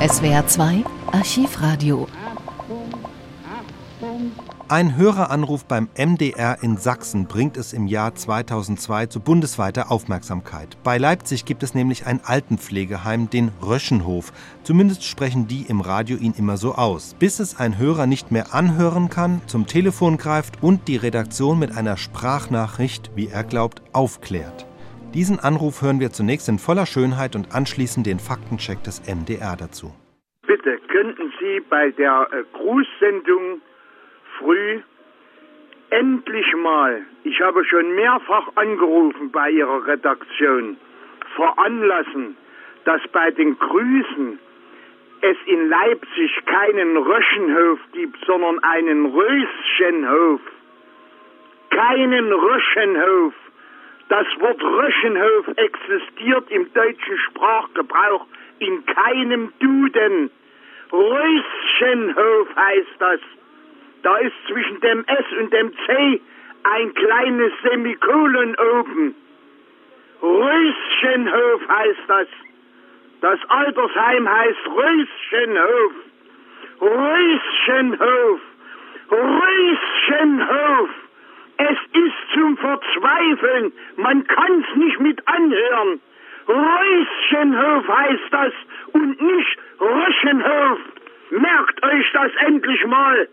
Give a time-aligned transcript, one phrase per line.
[0.00, 2.06] SWR 2 Archivradio.
[4.68, 10.76] Ein Höreranruf beim MDR in Sachsen bringt es im Jahr 2002 zu bundesweiter Aufmerksamkeit.
[10.84, 14.32] Bei Leipzig gibt es nämlich ein Altenpflegeheim, den Röschenhof.
[14.62, 17.16] Zumindest sprechen die im Radio ihn immer so aus.
[17.18, 21.76] Bis es ein Hörer nicht mehr anhören kann, zum Telefon greift und die Redaktion mit
[21.76, 24.67] einer Sprachnachricht, wie er glaubt, aufklärt.
[25.14, 29.94] Diesen Anruf hören wir zunächst in voller Schönheit und anschließend den Faktencheck des MDR dazu.
[30.46, 33.62] Bitte könnten Sie bei der äh, Grußsendung
[34.38, 34.80] früh
[35.90, 40.76] endlich mal, ich habe schon mehrfach angerufen bei Ihrer Redaktion,
[41.36, 42.36] veranlassen,
[42.84, 44.38] dass bei den Grüßen
[45.22, 50.40] es in Leipzig keinen Röschenhof gibt, sondern einen Röschenhof.
[51.70, 53.34] Keinen Röschenhof.
[54.08, 58.26] Das Wort Röschenhof existiert im deutschen Sprachgebrauch
[58.58, 60.30] in keinem Duden.
[60.90, 63.20] Röschenhof heißt das.
[64.02, 66.20] Da ist zwischen dem S und dem C
[66.62, 69.14] ein kleines Semikolon oben.
[70.22, 72.28] Röschenhof heißt das.
[73.20, 75.92] Das Altersheim heißt Röschenhof.
[76.80, 78.40] Röschenhof.
[79.10, 80.67] Röschenhof.
[82.68, 83.72] Verzweifeln.
[83.96, 86.00] Man kann's nicht mit anhören.
[86.48, 88.52] Röschenhof heißt das
[88.92, 90.78] und nicht Röschenhof.
[91.30, 93.28] Merkt euch das endlich mal.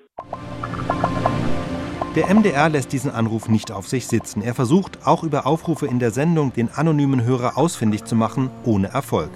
[2.15, 4.41] Der MDR lässt diesen Anruf nicht auf sich sitzen.
[4.41, 8.87] Er versucht, auch über Aufrufe in der Sendung den anonymen Hörer ausfindig zu machen, ohne
[8.87, 9.31] Erfolg.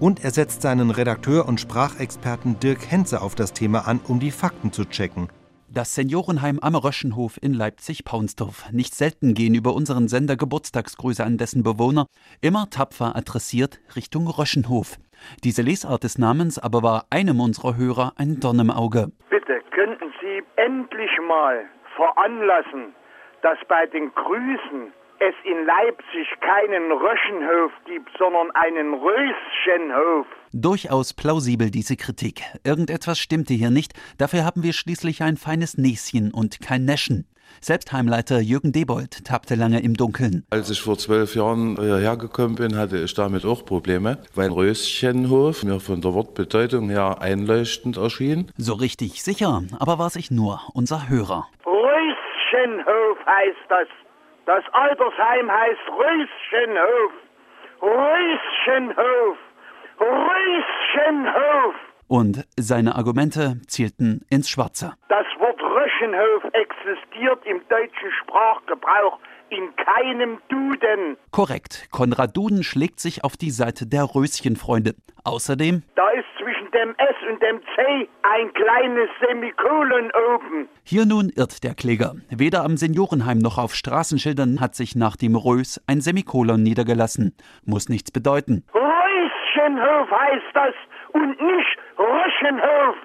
[0.00, 4.30] Und er setzt seinen Redakteur und Sprachexperten Dirk Henze auf das Thema an, um die
[4.30, 5.28] Fakten zu checken.
[5.74, 8.70] Das Seniorenheim am Röschenhof in Leipzig-Paunsdorf.
[8.72, 12.08] Nicht selten gehen über unseren Sender Geburtstagsgrüße an dessen Bewohner,
[12.42, 14.98] immer tapfer adressiert Richtung Röschenhof.
[15.44, 19.12] Diese Lesart des Namens aber war einem unserer Hörer ein Dorn im Auge.
[19.30, 21.64] Bitte könnten Sie endlich mal
[21.96, 22.92] veranlassen,
[23.40, 30.26] dass bei den Grüßen es in Leipzig keinen Röschenhof gibt, sondern einen Röschenhof.
[30.52, 32.42] Durchaus plausibel diese Kritik.
[32.64, 37.28] Irgendetwas stimmte hier nicht, dafür haben wir schließlich ein feines Näschen und kein Näschen.
[37.60, 40.44] Selbst Heimleiter Jürgen Debold tappte lange im Dunkeln.
[40.50, 45.62] Als ich vor zwölf Jahren hierher gekommen bin, hatte ich damit auch Probleme, weil Röschenhof
[45.62, 48.50] mir von der Wortbedeutung her einleuchtend erschien.
[48.56, 51.46] So richtig sicher, aber war sich nur unser Hörer.
[51.64, 53.86] Röschenhof heißt das.
[54.46, 57.12] Das Altersheim heißt Röschenhof.
[57.80, 59.38] Röschenhof.
[60.00, 61.74] Röschenhof.
[62.08, 64.94] Und seine Argumente zielten ins Schwarze.
[65.08, 69.18] Das Wort Röschenhof existiert im deutschen Sprachgebrauch
[69.50, 71.16] in keinem Duden.
[71.30, 71.88] Korrekt.
[71.90, 74.94] Konrad Duden schlägt sich auf die Seite der Röschenfreunde.
[75.24, 75.82] Außerdem.
[75.94, 80.68] Da ist zwischen dem S und dem C ein kleines Semikolon oben.
[80.84, 82.14] Hier nun irrt der Kläger.
[82.30, 87.36] Weder am Seniorenheim noch auf Straßenschildern hat sich nach dem Rös ein Semikolon niedergelassen.
[87.64, 88.64] Muss nichts bedeuten.
[88.74, 90.74] Röschenhof heißt das
[91.12, 92.96] und nicht Röschenhof.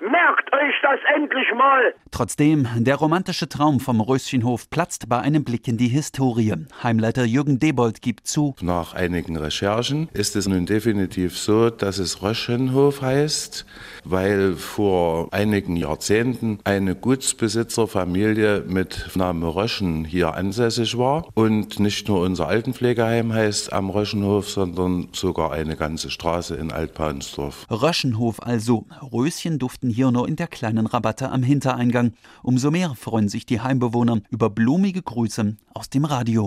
[0.00, 1.94] Merkt euch das endlich mal!
[2.10, 6.54] Trotzdem, der romantische Traum vom Röschenhof platzt bei einem Blick in die Historie.
[6.82, 8.54] Heimleiter Jürgen Debold gibt zu.
[8.60, 13.64] Nach einigen Recherchen ist es nun definitiv so, dass es Röschenhof heißt,
[14.04, 21.26] weil vor einigen Jahrzehnten eine Gutsbesitzerfamilie mit Name Röschen hier ansässig war.
[21.34, 27.66] Und nicht nur unser Altenpflegeheim heißt am Röschenhof, sondern sogar eine ganze Straße in Altpaunsdorf.
[27.70, 28.84] Röschenhof also.
[29.12, 32.12] Röschen duften hier nur in der kleinen Rabatte am Hintereingang.
[32.42, 36.44] Umso mehr freuen sich die Heimbewohner über blumige Grüße aus dem Radio.